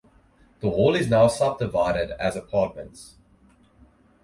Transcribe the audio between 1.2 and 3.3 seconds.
subdivided as apartments.